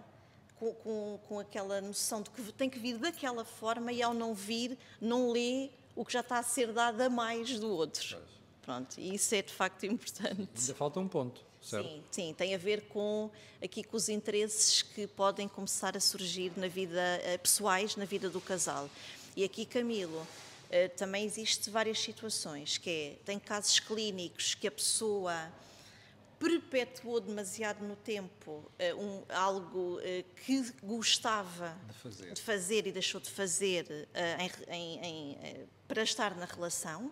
Com, 0.60 0.74
com, 0.75 1.20
com 1.27 1.39
aquela 1.39 1.82
noção 1.82 2.22
de 2.22 2.30
que 2.30 2.42
tem 2.53 2.70
que 2.70 2.80
vir 2.80 2.98
daquela 2.98 3.44
forma 3.44 3.92
e 3.92 4.01
ao 4.01 4.13
não 4.13 4.34
vir, 4.34 4.77
não 5.01 5.30
lê 5.30 5.72
o 5.94 6.06
que 6.06 6.13
já 6.13 6.22
está 6.22 6.39
a 6.39 6.44
ser 6.44 6.72
dado 6.72 7.01
a 7.01 7.10
mais 7.10 7.60
do 7.60 7.70
outro. 7.70 8.18
Pronto, 8.62 8.98
e 8.98 9.13
isso 9.13 9.36
é 9.36 9.42
de 9.42 9.53
facto 9.53 9.84
importante. 9.86 10.50
Ainda 10.58 10.75
falta 10.75 11.00
um 11.01 11.08
ponto, 11.08 11.42
certo? 11.62 11.89
Sim, 11.89 12.03
sim, 12.12 12.34
tem 12.34 12.56
a 12.56 12.58
ver 12.58 12.88
com 12.88 13.30
aqui 13.62 13.84
com 13.84 13.98
os 13.98 14.08
interesses 14.08 14.82
que 14.82 15.06
podem 15.06 15.50
começar 15.50 15.98
a 15.98 16.00
surgir 16.00 16.53
na 16.56 16.68
vida 16.68 17.01
eh, 17.24 17.38
pessoais, 17.38 17.98
na 17.98 18.06
vida 18.06 18.30
do 18.30 18.39
casal. 18.39 18.89
E 19.36 19.44
aqui, 19.44 19.66
Camilo, 19.66 20.25
eh, 20.70 20.88
também 20.90 21.25
existe 21.25 21.70
várias 21.70 22.00
situações, 22.00 22.78
que 22.78 22.90
é, 22.90 23.25
tem 23.25 23.40
casos 23.40 23.80
clínicos 23.80 24.56
que 24.56 24.68
a 24.68 24.72
pessoa 24.72 25.52
perpetuou 26.40 27.22
demasiado 27.22 27.86
no 27.86 27.96
tempo 27.96 28.70
eh, 28.78 28.94
um, 28.94 29.24
algo 29.30 30.00
que 30.46 30.74
gostava 30.84 31.78
de 31.88 31.94
fazer. 31.94 32.34
de 32.34 32.42
fazer, 32.42 32.88
e 32.88 32.92
deixou 32.92 33.22
de 33.22 33.30
fazer 33.30 34.08
em, 34.40 34.74
em, 34.75 35.06
em, 35.06 35.68
para 35.88 36.04
estar 36.04 36.36
na 36.36 36.46
relação 36.46 37.12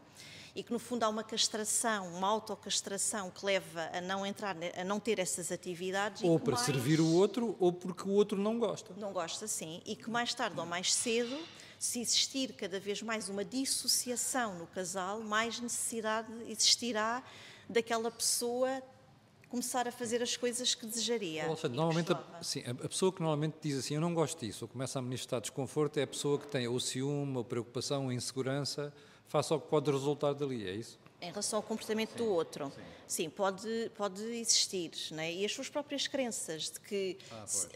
e 0.56 0.64
que 0.64 0.72
no 0.72 0.80
fundo 0.80 1.04
há 1.04 1.10
uma 1.10 1.24
castração, 1.24 2.08
uma 2.14 2.28
autocastração 2.28 3.30
que 3.30 3.46
leva 3.46 3.90
a 3.94 4.02
não 4.02 4.26
entrar, 4.26 4.56
a 4.78 4.84
não 4.84 5.00
ter 5.00 5.20
essas 5.20 5.52
atividades. 5.52 6.22
Ou 6.24 6.40
para 6.40 6.56
mais... 6.56 6.66
servir 6.66 7.00
o 7.00 7.14
outro, 7.14 7.56
ou 7.60 7.72
porque 7.72 8.04
o 8.04 8.12
outro 8.12 8.38
não 8.38 8.60
gosta. 8.60 8.94
Não 8.98 9.14
gosta, 9.14 9.48
sim. 9.48 9.82
E 9.86 9.96
que 9.96 10.10
mais 10.10 10.34
tarde 10.34 10.60
ou 10.60 10.66
mais 10.66 10.94
cedo, 10.94 11.38
se 11.82 12.00
existir 12.00 12.54
cada 12.54 12.80
vez 12.80 13.02
mais 13.02 13.28
uma 13.28 13.44
dissociação 13.44 14.54
no 14.54 14.68
casal, 14.68 15.20
mais 15.22 15.60
necessidade 15.60 16.32
existirá 16.48 17.24
daquela 17.68 18.12
pessoa 18.12 18.84
começar 19.50 19.88
a 19.88 19.92
fazer 19.92 20.22
as 20.22 20.38
coisas 20.38 20.76
que 20.76 20.86
desejaria. 20.86 21.50
Ou 21.50 21.56
seja, 21.56 21.70
normalmente, 21.70 22.14
a, 22.14 22.44
sim, 22.44 22.62
a 22.68 22.88
pessoa 22.88 23.12
que 23.12 23.20
normalmente 23.20 23.56
diz 23.64 23.80
assim, 23.80 23.96
eu 23.96 24.02
não 24.02 24.14
gosto 24.14 24.46
disso, 24.46 24.66
ou 24.66 24.70
começa 24.70 25.00
a 25.00 25.02
manifestar 25.02 25.40
desconforto, 25.40 25.98
é 25.98 26.04
a 26.04 26.08
pessoa 26.08 26.38
que 26.38 26.46
tem 26.46 26.68
ou 26.68 26.80
ciúme, 26.80 27.36
ou 27.36 27.44
preocupação, 27.44 28.06
ou 28.06 28.12
insegurança, 28.12 28.94
face 29.28 29.52
ao 29.52 29.60
que 29.60 29.68
pode 29.68 29.90
resultar 29.90 30.34
dali, 30.34 30.70
é 30.70 30.76
isso? 30.76 31.00
Em 31.20 31.32
relação 31.32 31.58
ao 31.58 31.64
comportamento 31.64 32.12
sim, 32.12 32.18
do 32.18 32.28
outro. 32.28 32.66
Sim, 32.66 32.82
sim 33.08 33.30
pode, 33.32 33.92
pode 33.96 34.22
existir. 34.22 34.92
Né? 35.10 35.34
E 35.34 35.44
as 35.44 35.52
suas 35.52 35.68
próprias 35.68 36.08
crenças 36.08 36.70
de 36.70 36.80
que. 36.80 37.18
Ah, 37.32 37.48
se, 37.48 37.68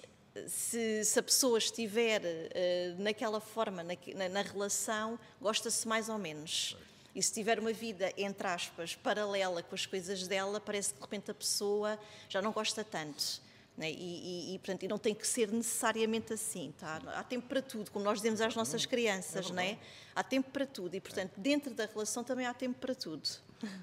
se, 0.48 1.20
a 1.20 1.24
pessoa 1.24 1.58
estiver 1.58 2.22
uh, 2.22 3.02
naquela 3.02 3.40
forma, 3.40 3.84
na, 3.84 3.94
na, 4.16 4.30
na 4.30 4.42
relação, 4.42 5.20
gosta-se 5.42 5.88
mais 5.88 6.10
ou 6.10 6.18
menos. 6.18 6.78
E 7.16 7.24
se 7.24 7.32
tiver 7.32 7.60
uma 7.60 7.72
vida, 7.72 8.12
entre 8.18 8.46
aspas, 8.46 8.94
paralela 8.94 9.64
com 9.64 9.74
as 9.74 9.86
coisas 9.86 10.28
dela, 10.28 10.60
parece 10.60 10.90
que 10.90 11.00
de 11.00 11.02
repente 11.02 11.32
a 11.32 11.34
pessoa 11.34 11.98
já 12.28 12.42
não 12.42 12.52
gosta 12.52 12.84
tanto. 12.84 13.42
Né? 13.78 13.90
E, 13.92 13.94
e, 13.94 14.56
e, 14.56 14.60
portanto, 14.60 14.84
e 14.84 14.88
não 14.88 14.98
tem 14.98 15.16
que 15.16 15.26
ser 15.26 15.50
necessariamente 15.50 16.34
assim. 16.34 16.74
Tá? 16.78 17.02
Há 17.16 17.24
tempo 17.24 17.48
para 17.48 17.62
tudo, 17.62 17.90
como 17.90 18.04
nós 18.04 18.18
dizemos 18.18 18.42
às 18.42 18.54
nossas 18.54 18.86
crianças, 18.86 19.50
é 19.50 19.54
né? 19.54 19.80
há 20.14 20.24
tempo 20.24 20.52
para 20.52 20.66
tudo 20.66 20.96
e, 20.96 21.00
portanto, 21.00 21.32
dentro 21.38 21.74
da 21.74 21.86
relação 21.86 22.24
também 22.24 22.46
há 22.46 22.54
tempo 22.54 22.80
para 22.80 22.94
tudo. 22.94 23.28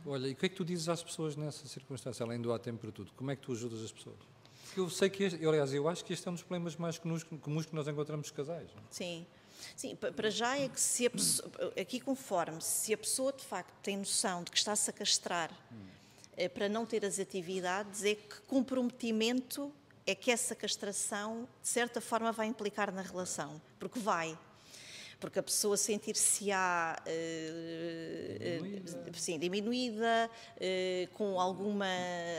Olha, 0.04 0.28
e 0.28 0.32
o 0.32 0.36
que 0.36 0.46
é 0.46 0.48
que 0.50 0.54
tu 0.54 0.64
dizes 0.64 0.90
às 0.90 1.02
pessoas 1.02 1.34
nessa 1.34 1.66
circunstância, 1.66 2.24
além 2.24 2.40
do 2.40 2.52
há 2.52 2.58
tempo 2.58 2.80
para 2.80 2.92
tudo? 2.92 3.12
Como 3.16 3.30
é 3.30 3.36
que 3.36 3.42
tu 3.42 3.52
ajudas 3.52 3.82
as 3.82 3.92
pessoas? 3.92 4.31
Porque 4.72 4.80
eu 4.80 4.88
sei 4.88 5.10
que, 5.10 5.24
este, 5.24 5.46
aliás, 5.46 5.74
eu 5.74 5.86
acho 5.86 6.02
que 6.02 6.14
este 6.14 6.26
é 6.26 6.30
um 6.30 6.34
dos 6.34 6.42
problemas 6.42 6.74
mais 6.76 6.98
comuns 6.98 7.66
que 7.66 7.74
nós 7.74 7.86
encontramos 7.86 8.30
casais. 8.30 8.70
Não? 8.74 8.82
É? 8.82 8.86
Sim. 8.90 9.26
Sim, 9.76 9.94
para 9.94 10.30
já 10.30 10.58
é 10.58 10.66
que 10.66 10.80
se 10.80 11.08
pessoa, 11.10 11.52
aqui 11.78 12.00
conforme, 12.00 12.60
se 12.60 12.92
a 12.92 12.98
pessoa 12.98 13.32
de 13.32 13.44
facto 13.44 13.72
tem 13.82 13.98
noção 13.98 14.42
de 14.42 14.50
que 14.50 14.56
está-se 14.56 14.88
a 14.90 14.92
castrar 14.92 15.52
hum. 15.70 16.48
para 16.54 16.68
não 16.70 16.86
ter 16.86 17.04
as 17.04 17.20
atividades, 17.20 18.02
é 18.02 18.14
que 18.14 18.40
comprometimento 18.48 19.70
é 20.06 20.14
que 20.14 20.30
essa 20.30 20.54
castração, 20.54 21.46
de 21.60 21.68
certa 21.68 22.00
forma, 22.00 22.32
vai 22.32 22.46
implicar 22.46 22.90
na 22.92 23.02
relação, 23.02 23.60
porque 23.78 24.00
vai. 24.00 24.36
Porque 25.22 25.38
a 25.38 25.42
pessoa 25.42 25.76
sentir-se-á 25.76 26.96
uh, 27.00 27.08
uh, 29.08 29.14
sim, 29.14 29.38
diminuída, 29.38 30.28
com 31.14 31.40
alguma, 31.40 31.86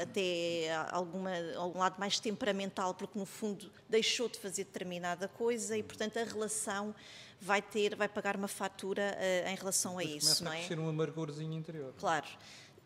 até 0.01 0.69
alguma, 0.91 1.31
algum 1.55 1.79
lado 1.79 1.97
mais 1.97 2.19
temperamental, 2.19 2.93
porque 2.93 3.17
no 3.17 3.25
fundo 3.25 3.71
deixou 3.87 4.27
de 4.27 4.37
fazer 4.37 4.65
determinada 4.65 5.29
coisa 5.29 5.77
e, 5.77 5.81
portanto, 5.81 6.17
a 6.17 6.23
relação 6.25 6.93
vai 7.39 7.61
ter, 7.61 7.95
vai 7.95 8.09
pagar 8.09 8.35
uma 8.35 8.49
fatura 8.49 9.17
em 9.49 9.55
relação 9.55 9.97
a 9.97 10.03
isso, 10.03 10.43
não 10.43 10.51
é? 10.51 10.55
Começa 10.55 10.65
a 10.65 10.67
crescer 10.67 10.79
um 10.79 10.89
amargorzinho 10.89 11.53
interior. 11.53 11.93
Claro. 11.97 12.27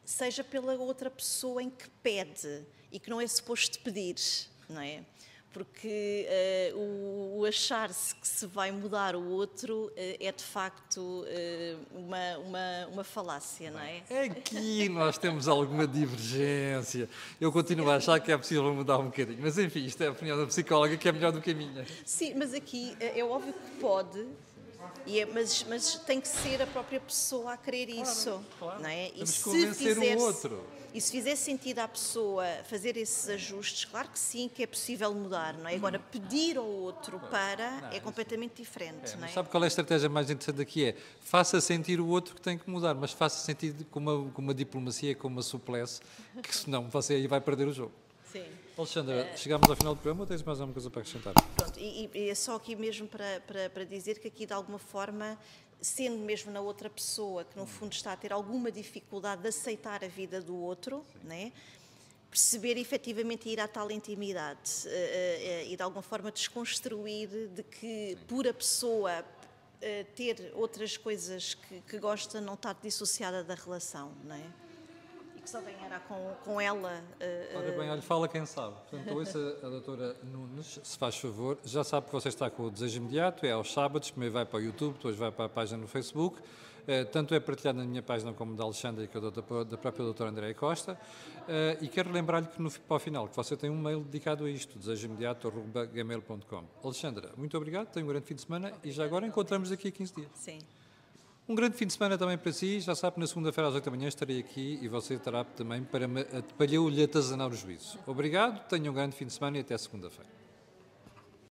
Seja 0.06 0.44
pela 0.44 0.75
outra 0.75 1.10
pessoa 1.10 1.62
em 1.63 1.72
que 1.72 1.89
pede 2.04 2.63
e 2.92 3.00
que 3.00 3.10
não 3.10 3.20
é 3.20 3.25
suposto 3.25 3.80
pedir 3.80 4.16
não 4.70 4.82
é? 4.82 5.04
Porque 5.54 6.27
uh, 6.74 6.77
o, 6.77 7.39
o 7.39 7.46
achar-se 7.46 8.13
que 8.13 8.27
se 8.27 8.46
vai 8.46 8.72
mudar 8.72 9.16
o 9.16 9.30
outro 9.30 9.86
uh, 9.86 9.92
é 9.96 10.32
de 10.32 10.44
facto 10.44 11.00
uh, 11.00 11.98
uma, 11.98 12.38
uma, 12.38 12.88
uma 12.92 13.04
falácia, 13.04 13.72
não 13.72 13.80
é? 13.80 14.04
Aqui 14.25 14.88
nós 14.89 15.18
temos 15.18 15.48
alguma 15.48 15.88
divergência. 15.88 17.10
Eu 17.42 17.51
continuo 17.51 17.89
a 17.89 17.96
achar 17.96 18.20
que 18.20 18.32
é 18.32 18.38
possível 18.38 18.74
mudar 18.74 19.00
um 19.00 19.06
bocadinho, 19.06 19.39
mas 19.42 19.58
enfim, 19.58 19.86
isto 19.86 20.04
é 20.04 20.08
a 20.08 20.12
opinião 20.12 20.38
da 20.38 20.46
psicóloga 20.46 20.96
que 20.96 21.08
é 21.08 21.12
melhor 21.12 21.32
do 21.32 21.42
que 21.42 21.51
a 21.51 21.56
minha. 21.56 21.86
Sim, 22.06 22.36
mas 22.36 22.54
aqui 22.54 22.96
é 23.00 23.24
óbvio 23.24 23.54
que 23.54 23.80
pode, 23.80 24.27
é, 25.08 25.25
mas, 25.25 25.66
mas, 25.70 25.96
tem 26.06 26.20
que 26.20 26.27
ser 26.27 26.62
a 26.62 26.68
própria 26.68 27.00
pessoa 27.00 27.54
a 27.54 27.58
querer 27.58 27.89
isso. 27.89 28.30
Claro, 28.30 28.46
claro. 28.60 28.82
Não 28.82 28.89
é? 28.89 29.08
E 29.08 29.12
Temos 29.12 29.30
se 29.30 29.44
convencer 29.44 29.96
fizer, 29.96 30.18
o 30.18 30.22
outro. 30.22 30.63
E 30.94 31.01
se 31.01 31.12
fizer 31.12 31.36
sentido 31.36 31.79
à 31.79 31.88
pessoa 31.88 32.46
fazer 32.65 32.98
esses 32.98 33.29
ajustes, 33.29 33.86
claro 33.86 34.10
que 34.10 34.17
sim, 34.17 34.50
que 34.53 34.63
é 34.63 34.67
possível 34.67 35.13
mudar, 35.13 35.53
não 35.58 35.70
é? 35.70 35.75
Agora, 35.75 36.00
pedir 36.00 36.58
ao 36.58 36.65
outro 36.65 37.20
para 37.20 37.82
não, 37.82 37.91
é 37.91 38.00
completamente 38.00 38.62
diferente, 38.62 39.13
é, 39.13 39.17
não 39.17 39.25
é? 39.25 39.29
Sabe 39.29 39.50
qual 39.50 39.63
é 39.63 39.65
a 39.65 39.67
estratégia 39.67 40.10
mais 40.10 40.29
interessante 40.29 40.62
aqui? 40.62 40.86
É 40.86 40.96
faça 41.22 41.60
sentir 41.62 42.00
o 42.00 42.08
outro 42.08 42.36
que 42.36 42.41
tem 42.41 42.58
que 42.58 42.70
mudar, 42.70 42.96
mas 42.96 43.12
faça 43.12 43.44
sentir 43.44 43.75
com 43.91 44.00
uma, 44.00 44.32
com 44.32 44.41
uma 44.41 44.53
diplomacia, 44.53 45.13
com 45.15 45.27
uma 45.27 45.41
suplesse, 45.41 46.01
que 46.41 46.56
senão 46.56 46.89
você 46.89 47.15
aí 47.15 47.27
vai 47.27 47.41
perder 47.41 47.67
o 47.67 47.74
jogo. 47.74 47.91
Sim. 48.32 48.46
Alexandra, 48.77 49.32
uh, 49.34 49.38
chegamos 49.38 49.67
ao 49.70 49.75
final 49.75 49.96
do 49.96 50.01
programa 50.01 50.22
ou 50.22 50.27
tens 50.27 50.44
mais 50.44 50.60
alguma 50.60 50.74
coisa 50.74 50.89
para 50.89 51.01
acrescentar? 51.01 51.34
Pronto, 51.56 51.79
e, 51.79 52.10
e 52.13 52.29
é 52.29 52.36
só 52.36 52.56
aqui 52.56 52.75
mesmo 52.75 53.08
para, 53.08 53.41
para, 53.41 53.70
para 53.70 53.84
dizer 53.84 54.20
que 54.20 54.27
aqui 54.27 54.46
de 54.46 54.53
alguma 54.53 54.77
forma 54.77 55.38
sendo 55.81 56.17
mesmo 56.17 56.51
na 56.51 56.62
outra 56.62 56.89
pessoa 56.89 57.46
que 57.46 57.57
no 57.57 57.65
fundo 57.65 57.93
está 57.93 58.13
a 58.13 58.17
ter 58.17 58.34
alguma 58.34 58.72
dificuldade 58.72 59.41
de 59.41 59.50
aceitar 59.50 60.03
a 60.03 60.07
vida 60.07 60.41
do 60.41 60.55
outro, 60.55 61.05
né? 61.24 61.51
perceber 62.29 62.77
efetivamente 62.77 63.48
ir 63.48 63.60
à 63.60 63.67
tal 63.67 63.89
intimidade 63.89 64.86
uh, 64.86 64.89
uh, 64.89 65.72
e 65.72 65.75
de 65.75 65.81
alguma 65.81 66.01
forma 66.01 66.31
desconstruir 66.31 67.29
de 67.48 67.63
que 67.63 68.12
Sim. 68.12 68.25
por 68.27 68.48
a 68.48 68.53
pessoa 68.53 69.25
ter 70.15 70.51
outras 70.55 70.98
coisas 70.98 71.53
que, 71.53 71.81
que 71.81 72.00
gosta 72.00 72.41
não 72.41 72.55
estar 72.55 72.75
dissociada 72.81 73.43
da 73.43 73.53
relação, 73.53 74.12
não 74.24 74.36
é? 74.36 74.66
Que 75.48 75.51
só 75.51 75.62
ganhará 75.62 76.00
com, 76.01 76.34
com 76.44 76.60
ela. 76.60 77.01
Uh, 77.22 77.58
Ora 77.58 77.72
bem, 77.72 77.89
olha, 77.89 78.01
fala 78.01 78.27
quem 78.27 78.46
sabe. 78.46 78.75
Portanto, 78.89 79.13
ouça 79.16 79.58
a 79.63 79.70
doutora 79.70 80.18
Nunes, 80.22 80.77
se 80.84 80.98
faz 80.98 81.16
favor. 81.18 81.58
Já 81.63 81.86
sabe 81.86 82.08
que 82.08 82.12
você 82.12 82.27
está 82.27 82.50
com 82.50 82.63
o 82.63 82.70
desejo 82.70 82.98
imediato, 82.98 83.46
é 83.46 83.51
aos 83.51 83.72
sábados, 83.72 84.12
primeiro 84.12 84.34
vai 84.34 84.46
para 84.46 84.58
o 84.58 84.62
YouTube, 84.62 84.96
depois 84.96 85.16
vai 85.16 85.32
para 85.32 85.46
a 85.46 85.50
página 85.50 85.77
no 85.77 85.88
Facebook. 85.88 86.38
Uh, 86.39 87.06
tanto 87.12 87.34
é 87.34 87.39
partilhado 87.39 87.80
na 87.80 87.86
minha 87.86 88.04
página 88.04 88.34
como 88.34 88.56
da 88.56 88.66
Alexandra 88.66 89.06
e 89.06 89.08
da, 89.08 89.63
da 89.63 89.77
própria 89.77 90.04
doutora 90.04 90.32
Andréia 90.32 90.54
Costa. 90.54 91.00
Uh, 91.44 91.82
e 91.82 91.88
quero 91.88 92.12
lembrar-lhe 92.12 92.48
que 92.48 92.62
no, 92.62 92.70
para 92.70 92.98
o 92.98 93.00
final, 93.00 93.30
que 93.30 93.36
você 93.36 93.56
tem 93.56 93.70
um 93.70 93.82
mail 93.82 94.01
dedicado 94.01 94.44
a 94.44 94.50
isto, 94.50 94.77
desejoimediato.gmail.com. 94.77 96.63
Alexandra, 96.84 97.32
muito 97.38 97.56
obrigado, 97.56 97.88
tenha 97.88 98.06
um 98.06 98.10
grande 98.10 98.25
fim 98.25 98.36
de 98.36 98.42
semana 98.42 98.74
e 98.84 98.92
já 98.92 99.06
agora 99.06 99.25
encontramos 99.25 99.70
daqui 99.70 99.88
a 99.88 99.92
15 99.92 100.13
dias. 100.13 100.30
Sim. 100.34 100.60
Um 101.50 101.56
grande 101.56 101.77
fim 101.77 101.88
de 101.88 101.94
semana 101.94 102.18
também 102.18 102.38
para 102.38 102.51
si. 102.51 102.82
Já 102.82 102.94
sabe, 102.94 103.20
na 103.20 103.25
segunda-feira 103.25 103.70
às 103.70 103.75
8 103.75 103.86
da 103.86 103.92
manhã 103.92 104.10
estarei 104.10 104.39
aqui 104.39 104.77
e 104.82 104.89
você 104.89 105.13
estará 105.13 105.46
também 105.46 105.82
para, 105.82 106.06
para 106.58 106.66
lhe 106.66 107.04
atazanar 107.04 107.48
o 107.48 107.56
juízo. 107.56 107.98
Obrigado, 108.06 108.68
tenha 108.68 108.92
um 108.92 108.94
grande 108.94 109.16
fim 109.16 109.25
de 109.25 109.32
semana 109.32 109.58
e 109.58 109.62
até 109.62 109.77
segunda-feira. 109.77 110.30